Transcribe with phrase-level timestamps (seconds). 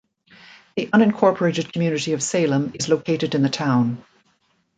[0.77, 4.03] The unincorporated community of Salem is located in the town.